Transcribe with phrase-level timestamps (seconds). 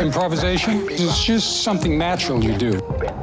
[0.00, 0.88] Improvisation?
[0.90, 2.72] Is just something natural you do.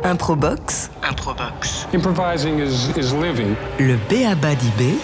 [0.04, 0.89] Improbox.
[1.02, 1.94] Improbox.
[1.94, 3.55] Improvising is, is living.
[3.79, 4.99] Le Béaba d'Ibé.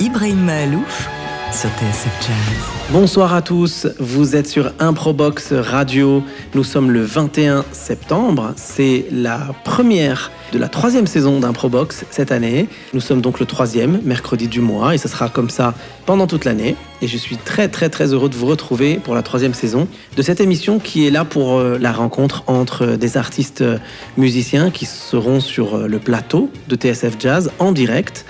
[0.00, 1.17] Ibrahim Mahalouf
[1.50, 2.92] TSF Jazz.
[2.92, 6.22] Bonsoir à tous, vous êtes sur Improbox Radio.
[6.54, 8.52] Nous sommes le 21 septembre.
[8.56, 12.68] C'est la première de la troisième saison d'Improbox cette année.
[12.92, 15.74] Nous sommes donc le troisième mercredi du mois et ce sera comme ça
[16.06, 16.76] pendant toute l'année.
[17.00, 20.22] Et je suis très très très heureux de vous retrouver pour la troisième saison de
[20.22, 23.78] cette émission qui est là pour euh, la rencontre entre des artistes euh,
[24.16, 28.24] musiciens qui seront sur euh, le plateau de TSF Jazz en direct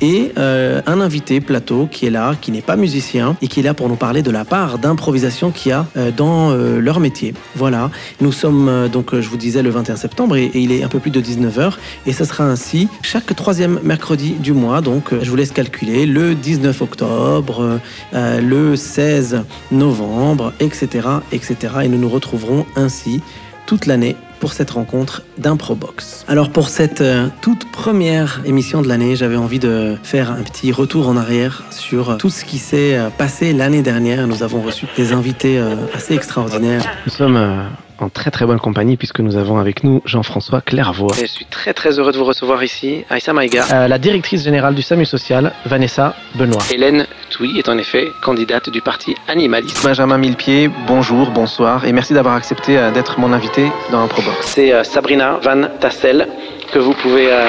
[0.00, 3.62] et euh, un invité plateau qui est là, qui n'est pas musicien et qui est
[3.62, 7.00] là pour nous parler de la part d'improvisation qu'il y a euh, dans euh, leur
[7.00, 7.34] métier.
[7.54, 10.98] Voilà, nous sommes donc, je vous disais, le 21 septembre et, il est un peu
[10.98, 11.74] plus de 19h
[12.06, 14.80] et ce sera ainsi chaque troisième mercredi du mois.
[14.80, 17.80] Donc, je vous laisse calculer le 19 octobre,
[18.12, 21.56] le 16 novembre, etc., etc.
[21.82, 23.20] Et nous nous retrouverons ainsi
[23.66, 26.24] toute l'année pour cette rencontre d'Improbox.
[26.28, 30.72] Alors pour cette euh, toute première émission de l'année, j'avais envie de faire un petit
[30.72, 34.26] retour en arrière sur tout ce qui s'est euh, passé l'année dernière.
[34.26, 36.84] Nous avons reçu des invités euh, assez extraordinaires.
[37.06, 37.62] Nous sommes euh,
[37.98, 41.14] en très très bonne compagnie puisque nous avons avec nous Jean-François Clairvoy.
[41.20, 44.74] Je suis très très heureux de vous recevoir ici, Aïssa Maïga, euh, la directrice générale
[44.74, 46.62] du SAMU Social, Vanessa Benoît.
[46.72, 49.82] Hélène Touy est en effet candidate du parti animaliste.
[49.84, 54.46] Benjamin Millepied, bonjour, bonsoir et merci d'avoir accepté euh, d'être mon invité dans un Probox.
[54.46, 56.28] C'est euh, Sabrina Van Tassel
[56.72, 57.48] que vous pouvez euh,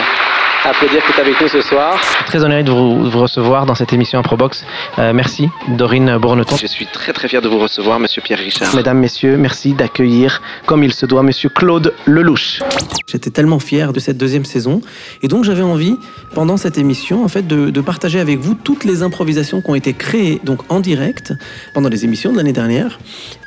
[0.66, 2.00] applaudir qui est avec nous ce soir.
[2.26, 4.66] Très honoré de vous, de vous recevoir dans cette émission Improbox.
[4.98, 6.56] Euh, merci Dorine Bourneton.
[6.56, 8.76] Je suis très très fier de vous recevoir Monsieur Pierre Richard.
[8.76, 12.62] Mesdames, Messieurs, merci d'accueillir comme il se doit Monsieur Claude Lelouch.
[13.06, 14.82] J'étais tellement fier de cette deuxième saison
[15.22, 15.98] et donc j'avais envie
[16.34, 19.76] pendant cette émission en fait de, de partager avec vous toutes les improvisations qui ont
[19.76, 21.34] été créées donc en direct
[21.74, 23.00] pendant les émissions de l'année dernière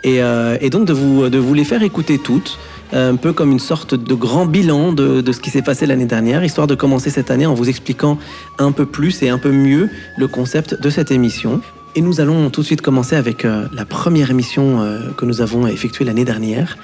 [0.04, 2.58] et, euh, et donc de vous, de vous les faire écouter toutes
[2.92, 6.44] un peu comme une sorte de grand bilan de, ce qui s'est passé l'année dernière,
[6.44, 8.18] histoire de commencer cette année en vous expliquant
[8.58, 11.60] un peu plus et un peu mieux le concept de cette émission.
[11.94, 15.40] Et nous allons tout de suite commencer avec euh, la première émission euh, que nous
[15.40, 16.78] avons effectuée l'année dernière.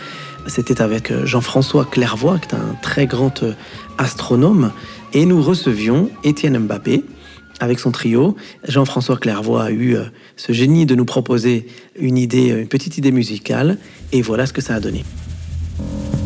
[0.47, 3.45] C'était avec euh, Jean-François Clairvoy, qui est un très grand
[3.97, 4.73] astronome,
[5.13, 7.05] et nous recevions Étienne Mbappé
[7.61, 8.35] avec son trio.
[8.67, 9.97] Jean-François Clairvoy a eu
[10.37, 11.67] ce génie de nous proposer
[11.97, 13.79] une idée, une petite idée musicale,
[14.11, 15.05] et voilà ce que ça a donné.
[15.77, 16.24] Bye.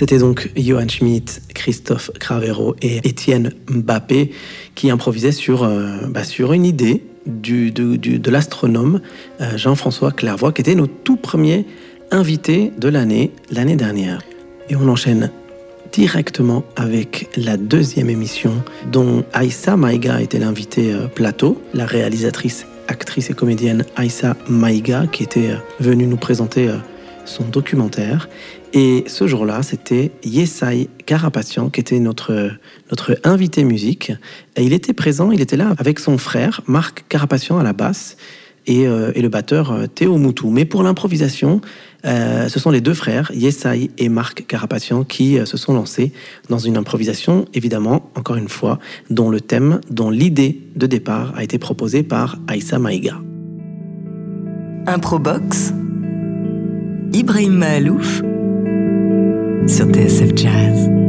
[0.00, 4.30] C'était donc Johan Schmidt, Christophe Cravero et Étienne Mbappé
[4.74, 6.22] qui improvisaient sur, euh, bah,
[6.54, 9.02] une idée de l'astronome
[9.42, 11.66] euh, Jean-François Clairvoy, qui était nos tout premiers
[12.10, 14.22] invités de l'année, l'année dernière.
[14.70, 15.30] Et on enchaîne
[15.92, 18.54] directement avec la deuxième émission
[18.90, 25.24] dont Aïssa Maïga était l'invitée euh, plateau, la réalisatrice, actrice et comédienne Aïssa Maïga qui
[25.24, 26.70] était venue nous présenter
[27.26, 28.28] son documentaire.
[28.72, 32.50] Et ce jour-là, c'était Yesai Carapatian qui était notre,
[32.90, 34.12] notre invité musique.
[34.56, 38.16] Et il était présent, il était là avec son frère, Marc Carapatian à la basse,
[38.66, 40.50] et, euh, et le batteur euh, Théo Moutou.
[40.50, 41.60] Mais pour l'improvisation,
[42.04, 46.12] euh, ce sont les deux frères, Yesai et Marc Carapatian, qui se sont lancés
[46.48, 48.78] dans une improvisation, évidemment, encore une fois,
[49.10, 53.20] dont le thème, dont l'idée de départ a été proposée par Aïssa Maïga.
[54.86, 55.72] Improbox,
[57.12, 58.22] Ibrahim Mahalouf,
[59.70, 60.99] sur TSF Jazz.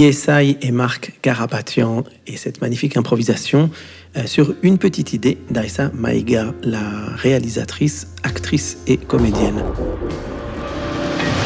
[0.00, 3.68] Yesai et Marc Carapatian et cette magnifique improvisation
[4.16, 6.80] euh, sur une petite idée d'Aïssa Maïga, la
[7.16, 9.62] réalisatrice, actrice et comédienne.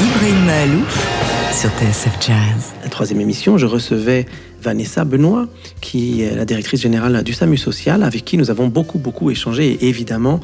[0.01, 2.75] Ibrahim Malouf sur TSF Jazz.
[2.85, 4.25] La troisième émission, je recevais
[4.63, 5.49] Vanessa Benoît,
[5.81, 9.73] qui est la directrice générale du SAMU Social, avec qui nous avons beaucoup, beaucoup échangé.
[9.73, 10.39] Et évidemment,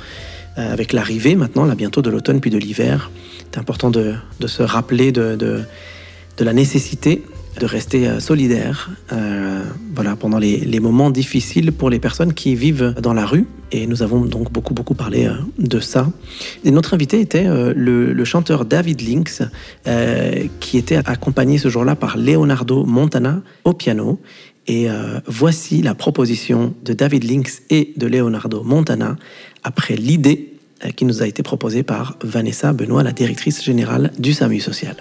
[0.59, 3.13] euh, avec l'arrivée maintenant, là bientôt de l'automne puis de l'hiver,
[3.53, 5.63] c'est important de, se rappeler de, de,
[6.39, 7.23] de la nécessité
[7.59, 9.63] de rester euh, solidaire euh,
[9.95, 13.47] voilà, pendant les, moments difficiles pour les personnes qui vivent dans la rue.
[13.73, 16.11] Et nous avons donc beaucoup, beaucoup parlé euh, de ça.
[16.65, 19.01] Et notre invité était le, le chanteur David
[19.87, 24.21] euh, qui était accompagné ce jour-là par Leonardo Montana au piano.
[24.67, 24.87] Et
[25.27, 29.17] voici la proposition de David Lynx et de Leonardo Montana
[29.65, 30.53] après l'idée
[30.95, 34.97] qui nous a été proposée par Vanessa Benoît, la directrice générale du SAMU social.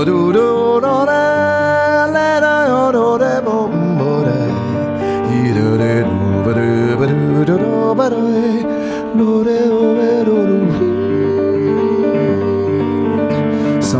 [0.00, 0.32] Some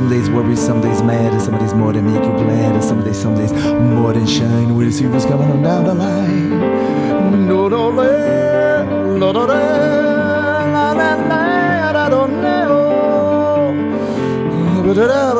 [0.09, 3.05] days worry, some days mad, and some days more than make you glad, and some
[3.05, 4.75] days, some days more than shine.
[4.75, 6.49] We'll see what's coming on down the line.
[7.47, 11.41] No, no, no, no, no, la, la, la, la,
[14.95, 15.40] do, la,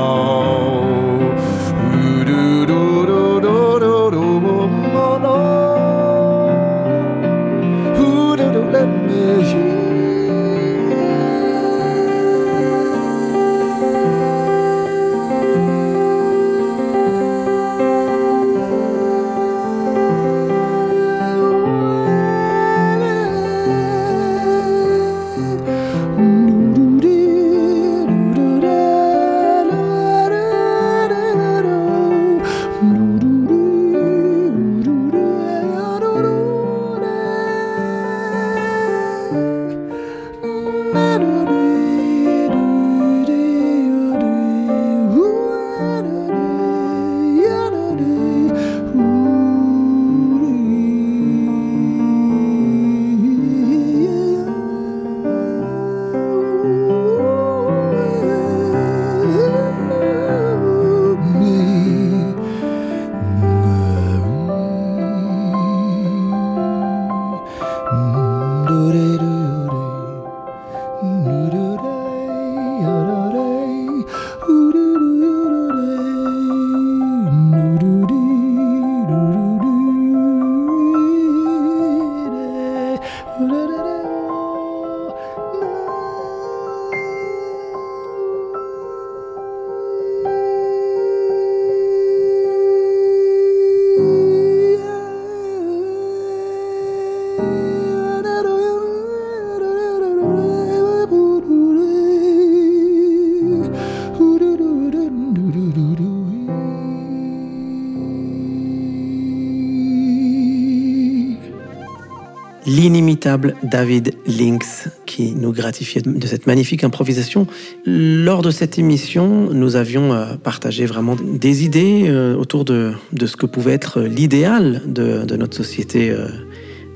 [113.63, 117.47] David Lynx qui nous gratifiait de cette magnifique improvisation.
[117.85, 123.35] Lors de cette émission, nous avions euh, partagé vraiment des idées euh, autour de, ce
[123.35, 126.27] que pouvait être l'idéal de, notre société euh,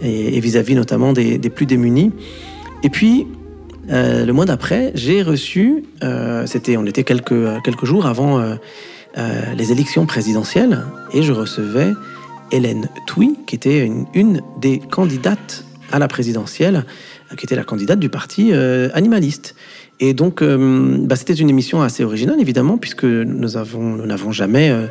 [0.02, 2.12] et vis-à-vis notamment des, plus démunis.
[2.84, 3.28] Et puis,
[3.88, 5.86] le mois d'après, j'ai reçu,
[6.46, 8.44] c'était, on était quelques, quelques jours avant
[9.16, 11.94] les élections présidentielles, et je recevais
[12.52, 16.86] Hélène Touy, qui était une, des candidates à la présidentielle,
[17.38, 19.56] qui était la candidate du parti animaliste.
[20.02, 24.34] Et donc, euh, bah, c'était une émission assez originale, évidemment, puisque nous avons, nous n'avons
[24.34, 24.88] jamais euh,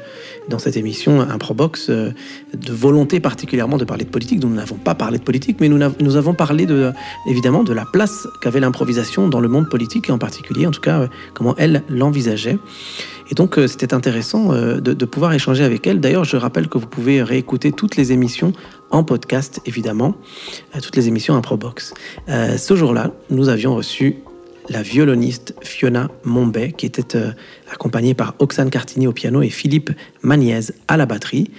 [0.48, 2.12] dans cette émission un probox euh,
[2.54, 4.42] de volonté particulièrement de parler de politique.
[4.42, 6.90] Nous n'avons pas parlé de politique, mais nous, nous avons parlé de,
[7.28, 10.80] évidemment de la place qu'avait l'improvisation dans le monde politique et en particulier, en tout
[10.80, 12.58] cas, comment elle l'envisageait.
[13.30, 15.98] Et donc, c'était intéressant de, de, pouvoir échanger avec elle.
[15.98, 18.52] D'ailleurs, je rappelle que vous pouvez réécouter toutes les émissions
[18.90, 20.14] en podcast, évidemment,
[20.82, 21.94] toutes les émissions Improbox.
[22.28, 24.16] ce jour-là, nous avions reçu
[24.68, 27.32] la violoniste Fiona Mombay, qui était euh,
[27.70, 29.90] accompagnée par Oxane Cartini au piano et Philippe
[30.22, 31.50] Magnez à la batterie.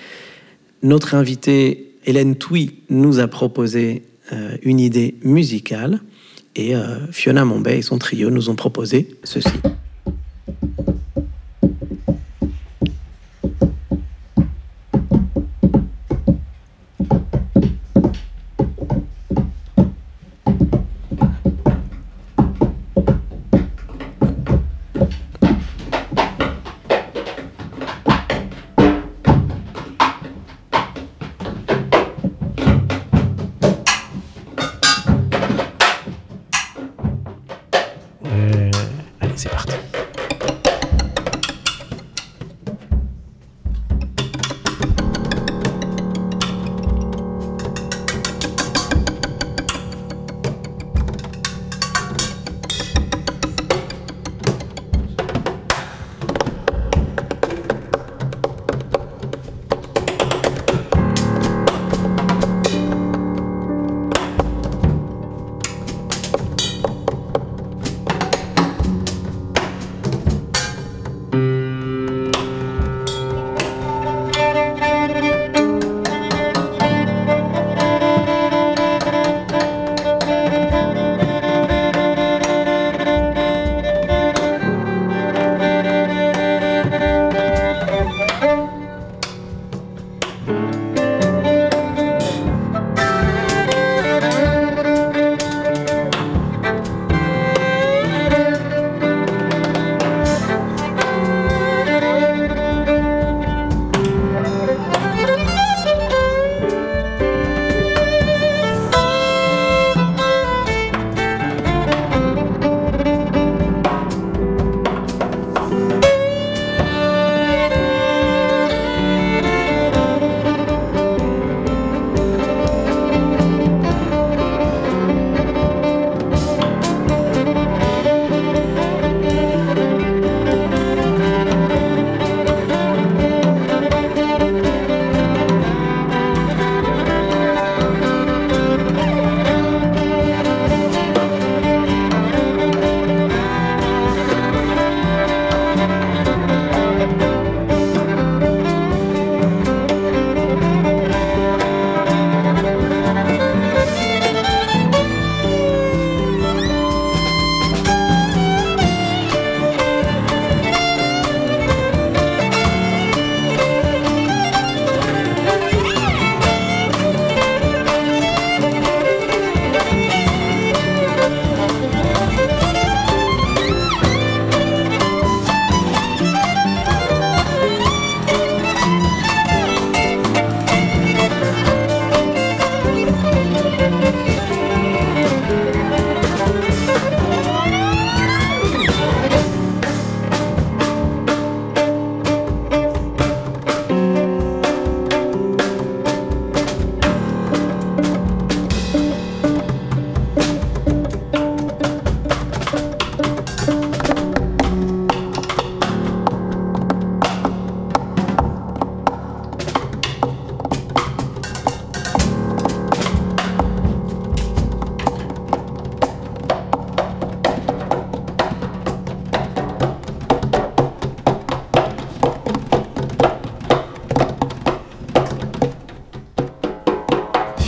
[0.82, 6.02] Notre invitée Hélène Touy nous a proposé euh, une idée musicale
[6.56, 9.50] et euh, Fiona Mombay et son trio nous ont proposé ceci.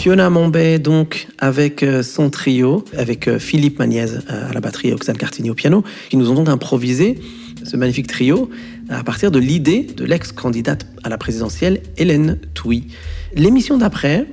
[0.07, 4.87] Fiona Mombay, donc, avec euh, son trio, avec euh, Philippe Magnez euh, à la batterie
[4.87, 7.19] et Oxane Cartini au piano, qui nous ont donc improvisé
[7.65, 8.49] ce magnifique trio
[8.87, 12.87] à partir de l'idée de l'ex-candidate à la présidentielle, Hélène Touy.
[13.35, 14.27] L'émission d'après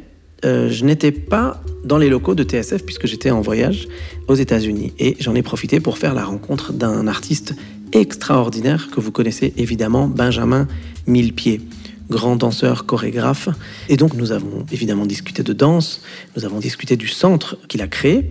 [0.45, 3.89] je n'étais pas dans les locaux de TSF puisque j'étais en voyage
[4.29, 4.93] aux États-Unis.
[4.99, 7.57] Et j'en ai profité pour faire la rencontre d'un artiste
[7.93, 10.69] extraordinaire que vous connaissez évidemment, Benjamin
[11.07, 11.63] Millepied
[12.11, 13.49] grand danseur, chorégraphe.
[13.89, 16.03] Et donc nous avons évidemment discuté de danse,
[16.37, 18.31] nous avons discuté du centre qu'il a créé.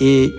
[0.00, 0.30] Et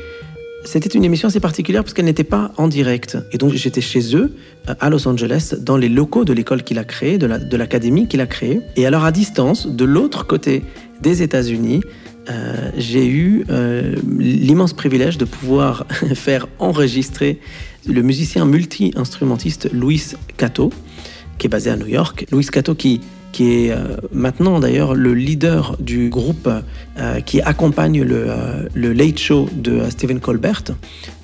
[0.65, 3.17] c'était une émission assez particulière parce qu'elle n'était pas en direct.
[3.31, 4.35] Et donc j'étais chez eux,
[4.79, 8.27] à Los Angeles, dans les locaux de l'école qu'il a créée, de l'académie qu'il a
[8.27, 8.61] créée.
[8.75, 10.63] Et alors à distance, de l'autre côté
[11.01, 11.81] des États-Unis,
[12.29, 17.39] euh, j'ai eu euh, l'immense privilège de pouvoir faire enregistrer
[17.87, 20.71] le musicien multi-instrumentiste Luis Cato,
[21.37, 22.25] qui est basé à New York.
[22.31, 23.01] Luis Cato qui
[23.35, 28.93] qui est euh, maintenant d'ailleurs le leader du groupe euh, qui accompagne le, euh, le,
[28.93, 30.63] Late Show de Stephen Colbert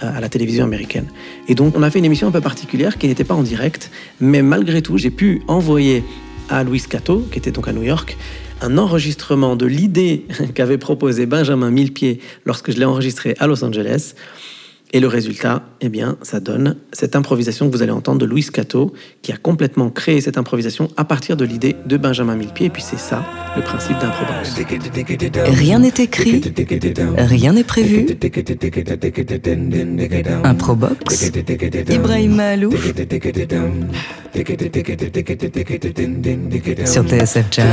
[0.01, 1.05] à la télévision américaine.
[1.47, 3.91] Et donc on a fait une émission un peu particulière qui n'était pas en direct,
[4.19, 6.03] mais malgré tout j'ai pu envoyer
[6.49, 8.17] à Luis Cato, qui était donc à New York,
[8.61, 14.15] un enregistrement de l'idée qu'avait proposé Benjamin Millepied lorsque je l'ai enregistré à Los Angeles.
[14.93, 18.43] Et le résultat, eh bien, ça donne cette improvisation que vous allez entendre de Louis
[18.43, 22.65] Cato, qui a complètement créé cette improvisation à partir de l'idée de Benjamin Millepied.
[22.65, 23.23] Et puis c'est ça,
[23.55, 24.55] le principe d'Improbox.
[25.47, 26.41] Rien n'est écrit,
[27.17, 28.05] rien n'est prévu.
[30.43, 31.31] Improbox,
[31.89, 32.93] Ibrahim Malouf,
[36.85, 37.67] sur TSF Jazz.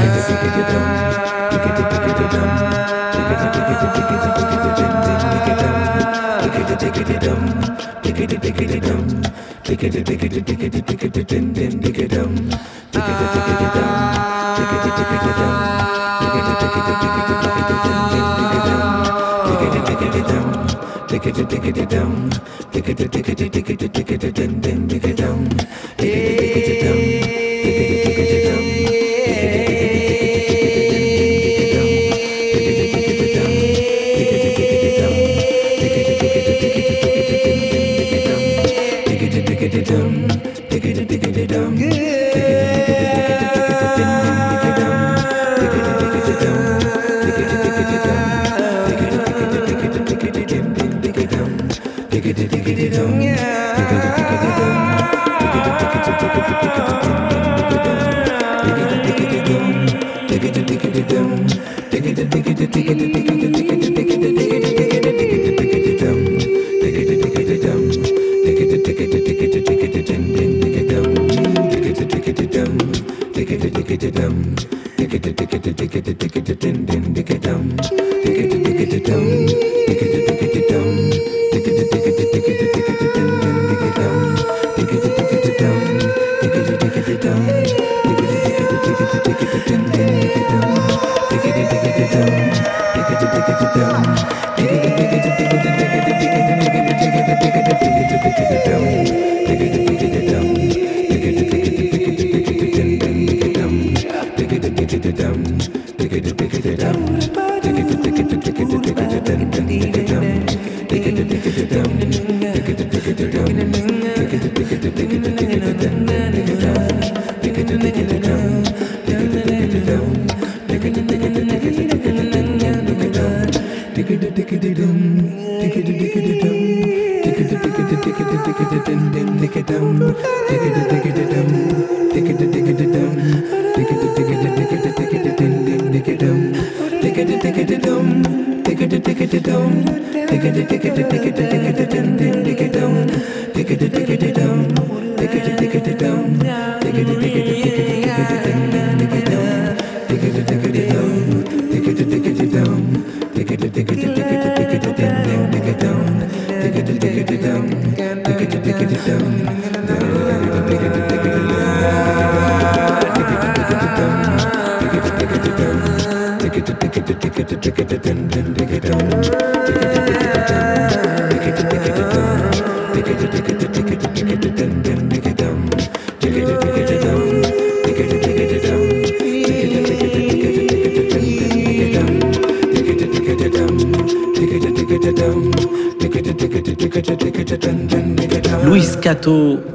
[26.00, 27.37] Hey.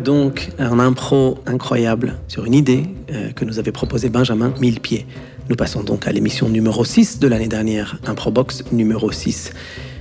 [0.03, 5.05] Donc, un impro incroyable sur une idée euh, que nous avait proposée Benjamin Millepied.
[5.49, 9.51] Nous passons donc à l'émission numéro 6 de l'année dernière, Improbox numéro 6.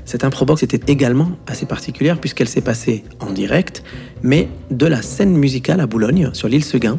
[0.05, 3.83] Cette Improbox était également assez particulière puisqu'elle s'est passée en direct,
[4.23, 6.99] mais de la scène musicale à Boulogne, sur l'île Seguin.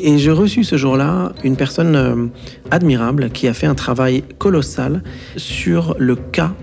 [0.00, 2.26] Et j'ai reçu ce jour-là une personne euh,
[2.70, 5.02] admirable qui a fait un travail colossal
[5.36, 6.54] sur le cas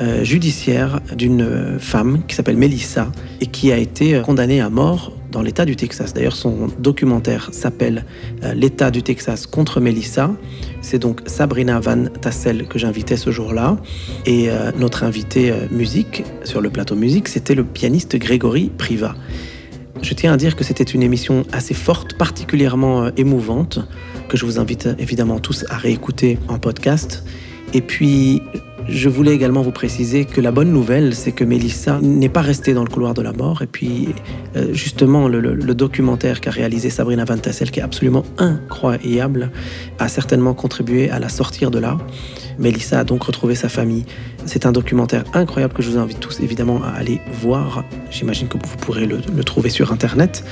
[0.00, 5.42] euh, judiciaire d'une femme qui s'appelle Melissa et qui a été condamnée à mort dans
[5.42, 6.14] l'État du Texas.
[6.14, 8.06] D'ailleurs, son documentaire s'appelle
[8.42, 10.30] euh, L'État du Texas contre Melissa.
[10.80, 13.76] C'est donc Sabrina Van Tassel que j'invitais ce jour-là.
[14.24, 19.14] Et euh, notre invité euh, musique sur le plateau musique, c'était le pianiste Grégory Priva.
[20.00, 23.80] Je tiens à dire que c'était une émission assez forte, particulièrement émouvante,
[24.28, 27.24] que je vous invite évidemment tous à réécouter en podcast.
[27.74, 28.42] Et puis,
[28.88, 32.72] je voulais également vous préciser que la bonne nouvelle, c'est que Mélissa n'est pas restée
[32.72, 33.62] dans le couloir de la mort.
[33.62, 34.08] Et puis,
[34.56, 39.50] euh, justement, le, documentaire qu'a réalisé Sabrina Van Tassel, qui est absolument incroyable,
[39.98, 41.98] a certainement contribué à la sortir de là.
[42.58, 44.04] Mélissa a donc retrouvé sa famille.
[44.46, 47.84] C'est un documentaire incroyable que je vous invite tous évidemment à aller voir.
[48.10, 50.44] J'imagine que vous pourrez le, le, trouver sur Internet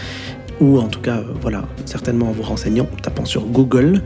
[0.60, 4.02] ou en tout cas, euh, voilà, certainement en vous renseignant, tapant sur Google.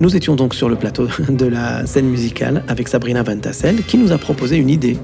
[0.00, 3.98] Nous étions donc sur le plateau de la scène musicale avec Sabrina Van Tassel qui
[3.98, 4.96] nous a proposé une idée,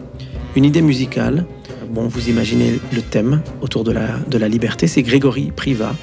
[0.54, 1.46] une idée musicale.
[1.90, 5.96] Bon, vous imaginez le thème autour de la, de la liberté, c'est Grégory Priva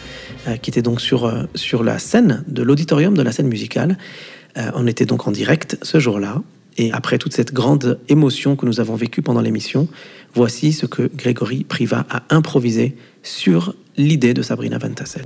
[0.48, 3.98] euh, qui était donc sur, euh, sur la scène de l'auditorium de la scène musicale.
[4.58, 6.42] Euh, on était donc en direct ce jour-là.
[6.78, 9.88] Et après toute cette grande émotion que nous avons vécue pendant l'émission,
[10.34, 15.26] voici ce que Grégory Priva a improvisé sur l'idée de Sabrina Van Tassel.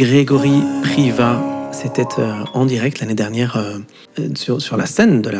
[0.00, 1.42] Grégory Priva.
[1.72, 5.30] C'était euh, en direct l'année dernière euh, sur, la scène de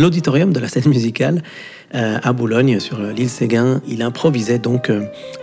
[0.00, 1.42] l'auditorium de, la scène musicale
[1.94, 3.82] euh, à Boulogne, sur l'île Séguin.
[3.86, 4.90] Il improvisait donc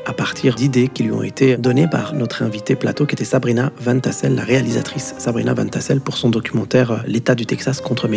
[0.07, 3.71] à partir d'idées qui lui ont été données par notre invité plateau, qui était Sabrina
[3.79, 8.07] Van Tassel, la réalisatrice Sabrina Van Tassel, pour son documentaire L'État du Texas contre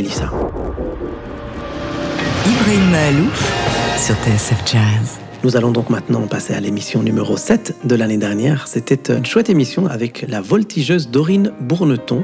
[2.91, 5.19] Malouf sur TSF Jazz.
[5.43, 8.69] Nous allons donc maintenant passer à l'émission numéro 7 de l'année dernière.
[8.69, 12.23] C'était une chouette émission avec la voltigeuse Dorine Bourneton.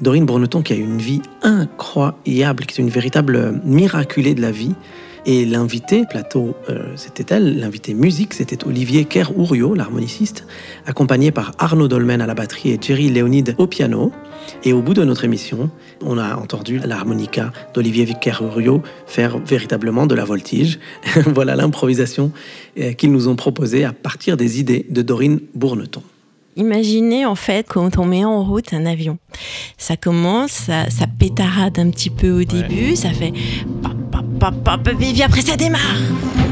[0.00, 4.74] Dorine Bourneton qui a une vie incroyable, qui est une véritable miraculée de la vie.
[5.26, 7.58] Et l'invité plateau, euh, c'était elle.
[7.58, 10.46] L'invité musique, c'était Olivier Kerr-Ourio, l'harmoniciste,
[10.86, 14.12] accompagné par Arnaud Dolmen à la batterie et Jerry Léonide au piano.
[14.64, 15.70] Et au bout de notre émission,
[16.02, 20.78] on a entendu l'harmonica d'Olivier Kerr-Ourio faire véritablement de la voltige.
[21.26, 22.32] voilà l'improvisation
[22.78, 26.02] euh, qu'ils nous ont proposée à partir des idées de Dorine Bourneton.
[26.56, 29.18] Imaginez en fait quand on met en route un avion.
[29.76, 33.32] Ça commence, ça, ça pétarade un petit peu au début, ça fait
[35.00, 36.47] et puis après ça démarre.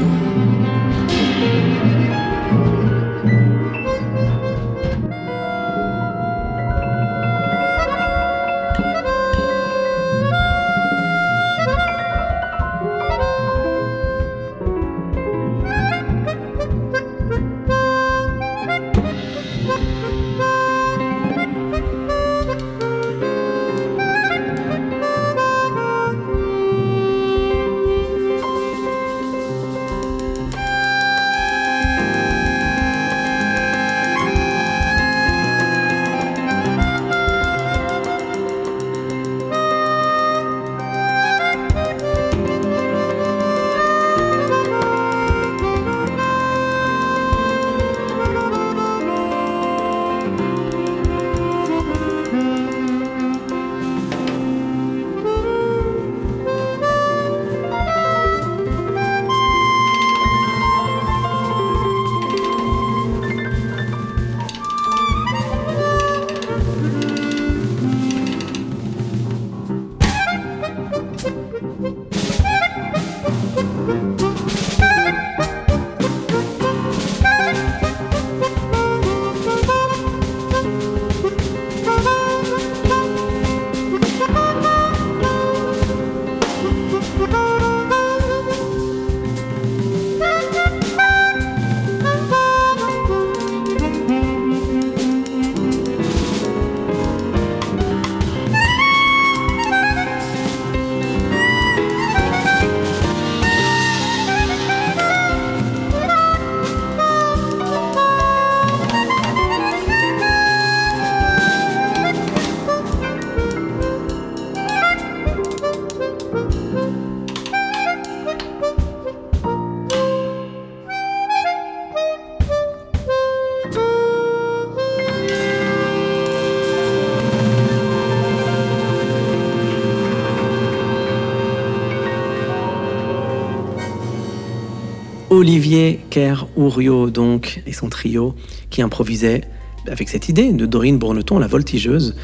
[135.67, 138.35] Olivier Kerr-Ourio, donc, et son trio,
[138.69, 139.41] qui improvisait
[139.89, 142.15] avec cette idée de Dorine Bourneton, la voltigeuse.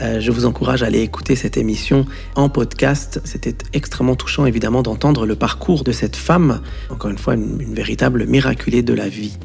[0.00, 3.20] Euh, je vous encourage à aller écouter cette émission en podcast.
[3.24, 6.60] C'était extrêmement touchant, évidemment, d'entendre le parcours de cette femme,
[6.90, 9.38] encore une fois, une, véritable miraculée de la vie.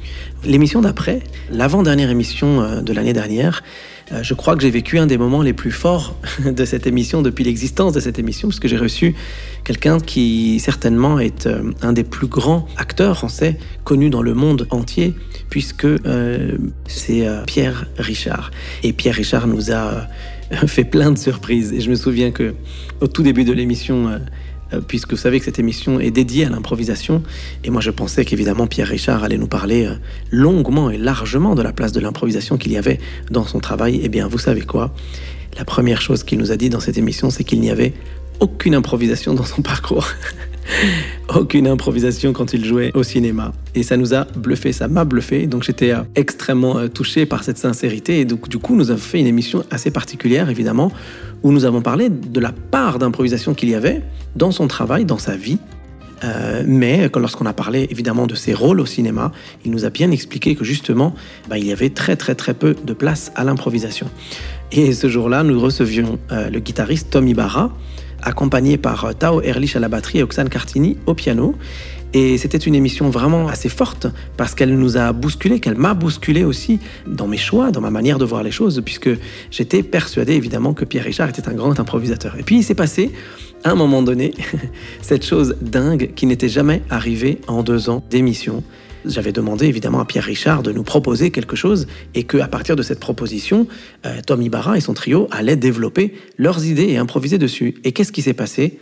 [0.43, 1.21] L'émission d'après,
[1.51, 3.63] l'avant-dernière émission euh, de l'année dernière,
[4.11, 6.15] euh, je crois que j'ai vécu un des moments les plus forts
[6.45, 9.15] de cette émission depuis l'existence de cette émission, parce que j'ai reçu
[9.63, 11.49] quelqu'un qui certainement est
[11.81, 15.13] un des plus grands acteurs français connus dans le monde entier,
[15.57, 16.55] puisque euh,
[16.85, 18.51] c'est Pierre Richard.
[18.83, 20.07] Et Pierre Richard nous a
[20.67, 21.73] fait plein de surprises.
[21.73, 22.53] Et je me souviens que
[23.01, 26.49] au tout début de l'émission, euh, puisque vous savez que cette émission est dédiée à
[26.49, 27.23] l'improvisation.
[27.63, 29.95] Et moi, je pensais qu'évidemment, Pierre Richard allait nous parler euh,
[30.29, 32.99] longuement et largement de la place de l'improvisation qu'il y avait
[33.31, 33.99] dans son travail.
[34.03, 34.93] Eh bien, vous savez quoi?
[35.57, 37.93] La première chose qu'il nous a dit dans cette émission, c'est qu'il n'y avait
[38.39, 40.07] aucune improvisation dans son parcours.
[41.35, 43.53] Aucune improvisation quand il jouait au cinéma.
[43.75, 45.47] Et ça nous a bluffé, ça m'a bluffé.
[45.47, 48.19] Donc j'étais euh, extrêmement touché par cette sincérité.
[48.19, 50.91] Et donc du coup, nous avons fait une émission assez particulière, évidemment,
[51.43, 54.01] où nous avons parlé de la part d'improvisation qu'il y avait
[54.35, 55.59] dans son travail, dans sa vie.
[56.23, 59.31] Euh, mais lorsqu'on a parlé évidemment de ses rôles au cinéma,
[59.65, 61.13] il nous a bien expliqué que justement,
[61.49, 64.09] bah, il y avait très très très peu de place à l'improvisation.
[64.71, 67.71] Et ce jour-là, nous recevions euh, le guitariste Tommy Barra,
[68.27, 71.55] accompagné par euh, Tao Erlich à la batterie et Oxane Cartini au piano.
[72.13, 74.07] Et c'était une émission vraiment assez forte
[74.37, 78.17] parce qu'elle nous a bousculé, qu'elle m'a bousculé aussi dans mes choix, dans ma manière
[78.17, 79.09] de voir les choses, puisque
[79.51, 82.35] j'étais persuadé évidemment que Pierre Richard était un grand improvisateur.
[82.39, 83.11] Et puis il s'est passé
[83.63, 84.33] à un moment donné
[85.01, 88.63] cette chose dingue qui n'était jamais arrivée en deux ans d'émission.
[89.07, 92.75] J'avais demandé évidemment à Pierre Richard de nous proposer quelque chose et que à partir
[92.75, 93.67] de cette proposition,
[94.05, 97.75] euh, Tommy Barra et son trio allaient développer leurs idées et improviser dessus.
[97.83, 98.79] Et qu'est-ce qui s'est passé?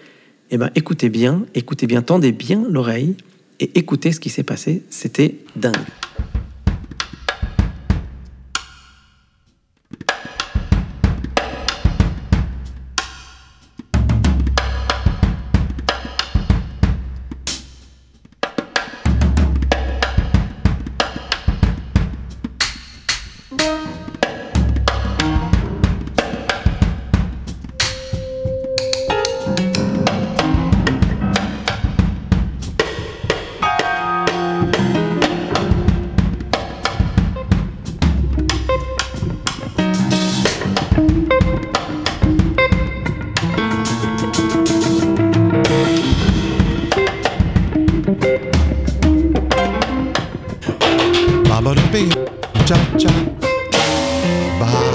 [0.52, 3.16] Eh bien, écoutez bien, écoutez bien, tendez bien l'oreille
[3.60, 4.84] et écoutez ce qui s'est passé.
[4.90, 5.76] C'était dingue.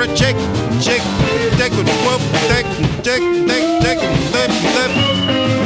[0.00, 0.36] for a chick,
[0.80, 1.02] chick,
[1.58, 2.66] dick, whoop, dick,
[3.02, 3.98] dick, dick, dick,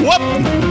[0.03, 0.64] whoop.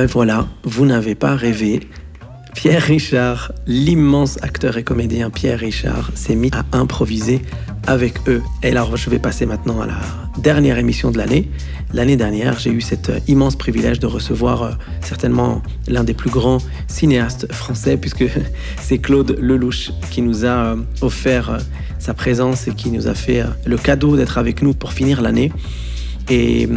[0.00, 1.80] Ben voilà, vous n'avez pas rêvé.
[2.54, 7.42] Pierre Richard, l'immense acteur et comédien Pierre Richard, s'est mis à improviser
[7.86, 8.40] avec eux.
[8.62, 10.00] Et alors, je vais passer maintenant à la
[10.38, 11.50] dernière émission de l'année.
[11.92, 14.70] L'année dernière, j'ai eu cet immense privilège de recevoir euh,
[15.02, 18.24] certainement l'un des plus grands cinéastes français, puisque
[18.80, 21.58] c'est Claude Lelouch qui nous a euh, offert euh,
[21.98, 25.52] sa présence et qui nous a fait le cadeau d'être avec nous pour finir l'année.
[26.30, 26.68] Et,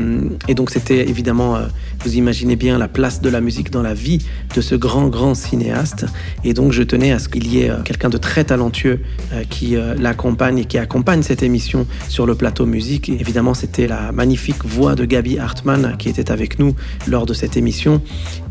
[0.48, 1.68] et, donc c'était évidemment, euh,
[2.04, 4.26] vous imaginez bien la place de la musique dans la vie
[4.56, 6.06] de ce grand, grand cinéaste.
[6.44, 9.00] Et donc je tenais à ce qu'il y ait euh, quelqu'un de très talentueux
[9.32, 13.10] euh, qui l'accompagne et qui accompagne cette émission sur le plateau musique.
[13.10, 16.76] Et évidemment, c'était la magnifique voix de Gabi Hartmann qui était avec nous
[17.08, 18.02] lors de cette émission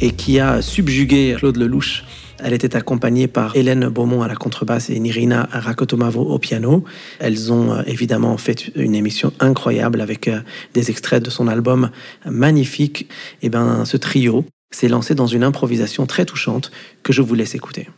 [0.01, 2.05] et qui a subjugué Claude Lelouch
[2.43, 6.85] elle était accompagnée par Hélène Beaumont à la contrebasse et Nirina Rakotomavo au piano.
[7.19, 10.41] Elles ont euh, évidemment fait une émission incroyable avec euh,
[10.75, 11.91] des extraits de son album
[12.27, 13.09] magnifique.
[13.43, 16.71] Et ben, ce trio s'est lancé dans une improvisation très touchante
[17.03, 17.89] que je vous laisse écouter.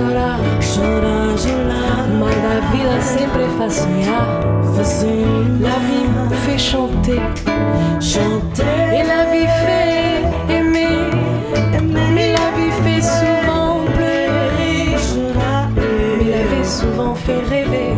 [0.00, 2.08] Chorar, chorar, chorar.
[2.20, 3.40] Mas a vida sempre.
[5.60, 6.06] La vie
[6.44, 7.20] fait chanter,
[8.00, 8.62] chanter.
[8.96, 10.96] Et la vie fait aimer,
[11.74, 12.04] aimer.
[12.14, 15.68] Mais la vie fait souvent pleurer, chorar.
[16.18, 17.94] Mais la vie souvent fait rêver,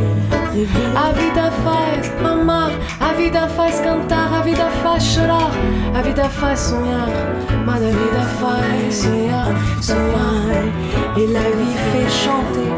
[0.52, 0.88] rêver.
[0.96, 4.11] A vida faz amar, a vida faz cantar,
[4.52, 5.50] vida faisolár,
[5.94, 7.08] a vida faz sonhar,
[7.64, 10.62] ma la vida faz sonhar, sonhar.
[11.16, 12.70] Et la vie fait chanter,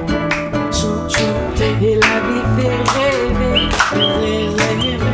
[0.70, 5.13] chanter, et la vie fait rêver, rêver.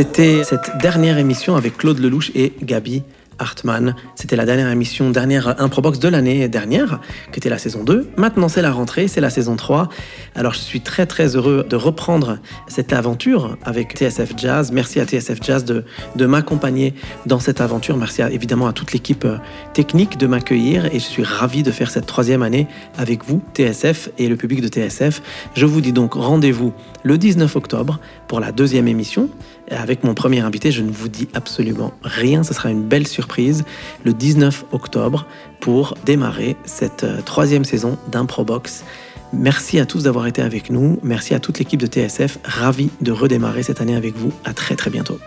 [0.00, 3.02] C'était cette dernière émission avec Claude Lelouch et Gabi
[3.40, 3.96] Hartmann.
[4.14, 7.00] C'était la dernière émission, dernière Improbox de l'année dernière,
[7.32, 8.10] qui était la saison 2.
[8.16, 9.88] Maintenant, c'est la rentrée, c'est la saison 3.
[10.34, 12.38] Alors, je suis très très heureux de reprendre
[12.68, 14.70] cette aventure avec TSF Jazz.
[14.72, 15.84] Merci à TSF Jazz de,
[16.26, 16.94] m'accompagner
[17.26, 17.96] dans cette aventure.
[17.96, 19.38] Merci évidemment à toute l'équipe euh,
[19.72, 22.68] technique de m'accueillir et je suis ravi de faire cette troisième année
[22.98, 25.22] avec vous, TSF et le public de TSF.
[25.54, 26.72] Je vous dis donc rendez-vous
[27.02, 29.28] le 19 octobre pour la deuxième émission.
[29.70, 32.42] Avec mon premier invité, je ne vous dis absolument rien.
[32.42, 33.29] Ce sera une belle surprise
[34.04, 35.26] le 19 octobre
[35.60, 38.84] pour démarrer cette euh, troisième saison d'Improbox.
[39.32, 40.98] Merci à tous d'avoir été avec nous.
[41.02, 42.38] Merci à toute l'équipe de TSF.
[42.44, 44.32] Ravi de redémarrer cette année avec vous.
[44.44, 45.18] À très très bientôt.